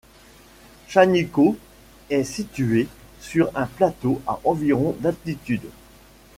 Shaniko 0.87 1.57
est 2.09 2.23
située 2.23 2.87
sur 3.19 3.51
un 3.55 3.67
plateau, 3.67 4.19
à 4.25 4.39
environ 4.45 4.95
d'altitude. 4.99 5.69